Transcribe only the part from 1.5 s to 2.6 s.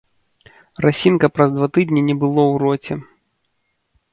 два тыднi не было ў